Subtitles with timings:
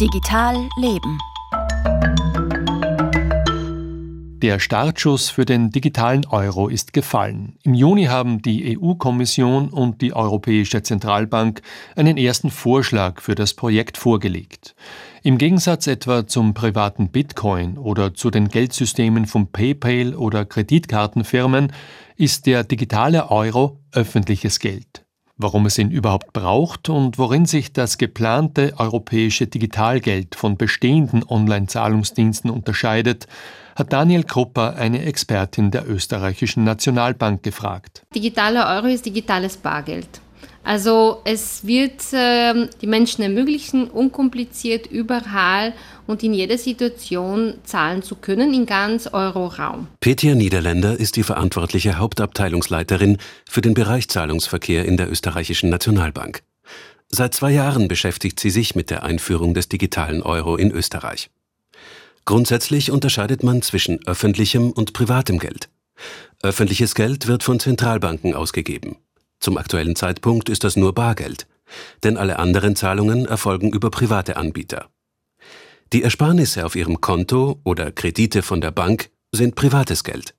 [0.00, 1.18] Digital Leben.
[4.42, 7.56] Der Startschuss für den digitalen Euro ist gefallen.
[7.62, 11.62] Im Juni haben die EU-Kommission und die Europäische Zentralbank
[11.94, 14.74] einen ersten Vorschlag für das Projekt vorgelegt.
[15.22, 21.72] Im Gegensatz etwa zum privaten Bitcoin oder zu den Geldsystemen von PayPal oder Kreditkartenfirmen
[22.16, 25.05] ist der digitale Euro öffentliches Geld
[25.36, 32.50] warum es ihn überhaupt braucht und worin sich das geplante europäische Digitalgeld von bestehenden Online-Zahlungsdiensten
[32.50, 33.26] unterscheidet,
[33.74, 38.02] hat Daniel Krupper, eine Expertin der österreichischen Nationalbank, gefragt.
[38.14, 40.08] Digitaler Euro ist digitales Bargeld.
[40.62, 45.72] Also es wird äh, die Menschen ermöglichen, unkompliziert überall
[46.06, 49.86] und in jeder Situation zahlen zu können in ganz Euroraum.
[50.00, 53.18] Petja Niederländer ist die verantwortliche Hauptabteilungsleiterin
[53.48, 56.42] für den Bereich Zahlungsverkehr in der österreichischen Nationalbank.
[57.08, 61.30] Seit zwei Jahren beschäftigt sie sich mit der Einführung des digitalen Euro in Österreich.
[62.24, 65.68] Grundsätzlich unterscheidet man zwischen öffentlichem und privatem Geld.
[66.42, 68.96] Öffentliches Geld wird von Zentralbanken ausgegeben.
[69.46, 71.46] Zum aktuellen Zeitpunkt ist das nur Bargeld,
[72.02, 74.88] denn alle anderen Zahlungen erfolgen über private Anbieter.
[75.92, 80.34] Die Ersparnisse auf Ihrem Konto oder Kredite von der Bank sind privates Geld.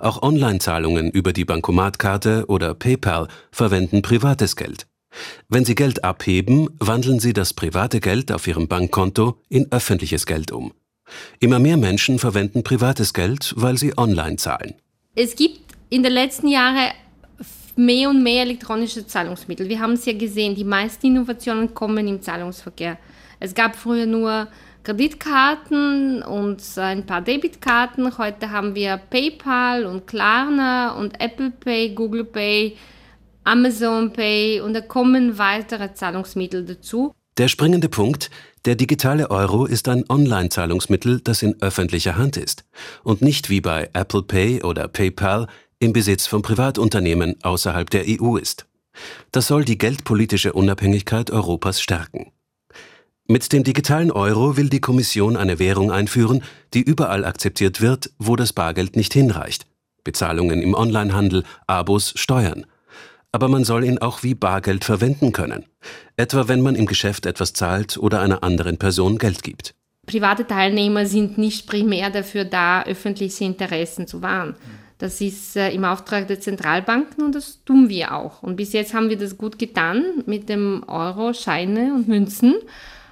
[0.00, 4.88] Auch Online-Zahlungen über die Bankomatkarte oder PayPal verwenden privates Geld.
[5.48, 10.50] Wenn Sie Geld abheben, wandeln Sie das private Geld auf Ihrem Bankkonto in öffentliches Geld
[10.50, 10.72] um.
[11.38, 14.74] Immer mehr Menschen verwenden privates Geld, weil sie online zahlen.
[15.14, 16.90] Es gibt in den letzten Jahren
[17.78, 19.68] mehr und mehr elektronische Zahlungsmittel.
[19.68, 22.98] Wir haben es ja gesehen, die meisten Innovationen kommen im Zahlungsverkehr.
[23.38, 24.48] Es gab früher nur
[24.82, 28.18] Kreditkarten und ein paar Debitkarten.
[28.18, 32.76] Heute haben wir PayPal und Klarna und Apple Pay, Google Pay,
[33.44, 37.12] Amazon Pay und da kommen weitere Zahlungsmittel dazu.
[37.38, 38.30] Der springende Punkt,
[38.64, 42.64] der digitale Euro ist ein Online-Zahlungsmittel, das in öffentlicher Hand ist
[43.04, 45.46] und nicht wie bei Apple Pay oder PayPal
[45.80, 48.66] im Besitz von Privatunternehmen außerhalb der EU ist.
[49.30, 52.32] Das soll die geldpolitische Unabhängigkeit Europas stärken.
[53.28, 56.42] Mit dem digitalen Euro will die Kommission eine Währung einführen,
[56.74, 59.66] die überall akzeptiert wird, wo das Bargeld nicht hinreicht.
[60.02, 62.64] Bezahlungen im Onlinehandel, Abos, Steuern.
[63.30, 65.66] Aber man soll ihn auch wie Bargeld verwenden können.
[66.16, 69.74] Etwa wenn man im Geschäft etwas zahlt oder einer anderen Person Geld gibt.
[70.06, 74.56] Private Teilnehmer sind nicht primär dafür da, öffentliche Interessen zu wahren.
[74.98, 78.42] Das ist äh, im Auftrag der Zentralbanken und das tun wir auch.
[78.42, 82.56] Und bis jetzt haben wir das gut getan mit dem Euro, Scheine und Münzen.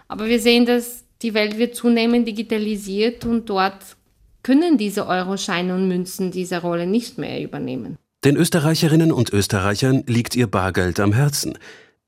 [0.09, 3.97] Aber wir sehen, dass die Welt wird zunehmend digitalisiert und dort
[4.43, 7.97] können diese Euroscheine und Münzen diese Rolle nicht mehr übernehmen.
[8.25, 11.59] Den Österreicherinnen und Österreichern liegt ihr Bargeld am Herzen.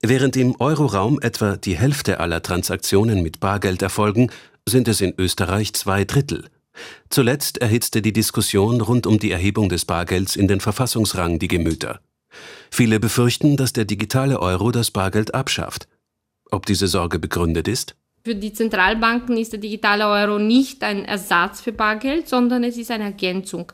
[0.01, 4.29] Während im Euroraum etwa die Hälfte aller Transaktionen mit Bargeld erfolgen,
[4.67, 6.45] sind es in Österreich zwei Drittel.
[7.09, 11.99] Zuletzt erhitzte die Diskussion rund um die Erhebung des Bargelds in den Verfassungsrang die Gemüter.
[12.71, 15.87] Viele befürchten, dass der digitale Euro das Bargeld abschafft.
[16.51, 17.95] Ob diese Sorge begründet ist?
[18.23, 22.91] Für die Zentralbanken ist der digitale Euro nicht ein Ersatz für Bargeld, sondern es ist
[22.91, 23.71] eine Ergänzung.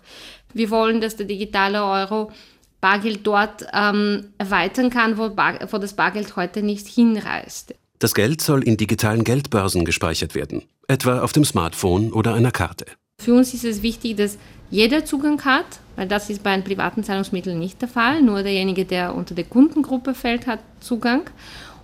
[0.53, 2.31] Wir wollen, dass der digitale Euro
[2.79, 7.73] Bargeld dort ähm, erweitern kann, wo, Bar wo das Bargeld heute nicht hinreist.
[8.05, 12.85] Das Geld soll in digitalen Geldbörsen gespeichert werden, etwa auf dem Smartphone oder einer Karte.
[13.19, 14.37] Für uns ist es wichtig, dass
[14.69, 18.21] jeder Zugang hat, weil das ist bei einem privaten Zahlungsmittel nicht der Fall.
[18.21, 21.23] Nur derjenige, der unter der Kundengruppe fällt, hat Zugang.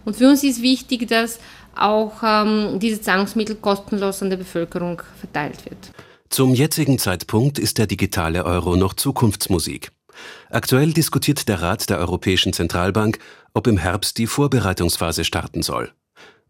[0.05, 1.39] Und für uns ist wichtig, dass
[1.75, 5.91] auch ähm, diese Zahlungsmittel kostenlos an der Bevölkerung verteilt wird.
[6.29, 9.89] Zum jetzigen Zeitpunkt ist der digitale Euro noch Zukunftsmusik.
[10.51, 13.17] Aktuell diskutiert der Rat der Europäischen Zentralbank,
[13.55, 15.91] ob im Herbst die Vorbereitungsphase starten soll.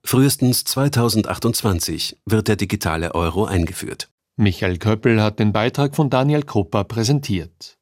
[0.03, 4.09] Frühestens 2028 wird der digitale Euro eingeführt.
[4.35, 7.77] Michael Köppel hat den Beitrag von Daniel Krupper präsentiert.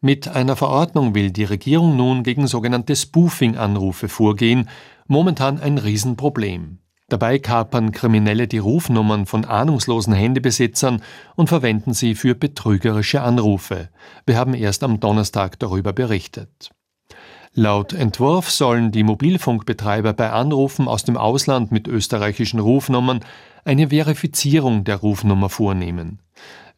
[0.00, 4.68] Mit einer Verordnung will die Regierung nun gegen sogenannte Spoofing-Anrufe vorgehen,
[5.06, 6.78] momentan ein Riesenproblem.
[7.08, 11.02] Dabei kapern Kriminelle die Rufnummern von ahnungslosen Handybesitzern
[11.36, 13.90] und verwenden sie für betrügerische Anrufe.
[14.26, 16.70] Wir haben erst am Donnerstag darüber berichtet.
[17.54, 23.20] Laut Entwurf sollen die Mobilfunkbetreiber bei Anrufen aus dem Ausland mit österreichischen Rufnummern
[23.64, 26.20] eine Verifizierung der Rufnummer vornehmen.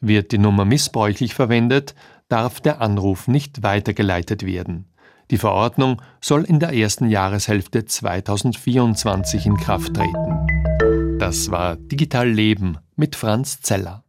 [0.00, 1.94] Wird die Nummer missbräuchlich verwendet,
[2.28, 4.86] darf der Anruf nicht weitergeleitet werden.
[5.30, 11.18] Die Verordnung soll in der ersten Jahreshälfte 2024 in Kraft treten.
[11.18, 14.02] Das war Digital Leben mit Franz Zeller.